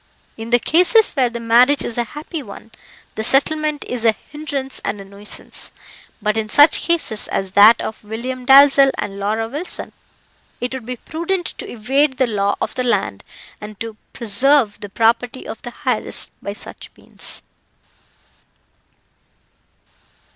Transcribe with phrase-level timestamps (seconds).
[0.35, 2.71] In the cases where the marriage is a happy one,
[3.13, 5.71] the settlement is a hindrance and a nuisance;
[6.23, 9.91] but in such cases as that of William Dalzell and Laura Wilson,
[10.59, 13.23] it would be prudent to evade the law of the land,
[13.61, 17.43] and to preserve the property of the heiress by such means.